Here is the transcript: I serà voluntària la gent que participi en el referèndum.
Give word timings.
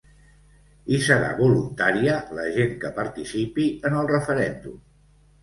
I 0.95 0.97
serà 1.07 1.27
voluntària 1.41 2.15
la 2.39 2.47
gent 2.57 2.73
que 2.85 2.91
participi 2.97 3.69
en 3.91 4.01
el 4.01 4.11
referèndum. 4.15 4.83